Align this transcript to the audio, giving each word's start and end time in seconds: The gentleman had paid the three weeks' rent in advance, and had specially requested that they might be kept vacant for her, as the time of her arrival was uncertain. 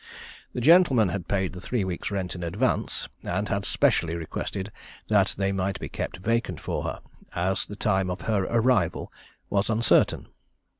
The 0.53 0.61
gentleman 0.61 1.09
had 1.09 1.27
paid 1.27 1.53
the 1.53 1.61
three 1.61 1.83
weeks' 1.83 2.09
rent 2.09 2.33
in 2.33 2.41
advance, 2.41 3.07
and 3.21 3.47
had 3.49 3.65
specially 3.65 4.15
requested 4.15 4.71
that 5.09 5.35
they 5.37 5.51
might 5.51 5.79
be 5.79 5.89
kept 5.89 6.17
vacant 6.17 6.59
for 6.59 6.85
her, 6.85 7.01
as 7.35 7.67
the 7.67 7.75
time 7.75 8.09
of 8.09 8.21
her 8.21 8.45
arrival 8.45 9.13
was 9.51 9.69
uncertain. 9.69 10.29